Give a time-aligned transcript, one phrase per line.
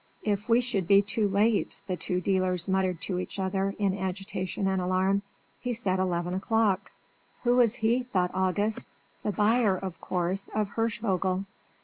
[0.23, 4.67] "If we should be too late!" the two dealers muttered to each other, in agitation
[4.67, 5.21] and alarm.
[5.59, 6.91] "He said eleven o'clock."
[7.43, 8.87] "Who was he?" thought August;
[9.21, 11.45] "the buyer, of course, of Hirschvogel."